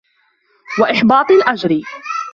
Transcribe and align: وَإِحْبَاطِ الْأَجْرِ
وَإِحْبَاطِ 0.79 1.31
الْأَجْرِ 1.31 1.81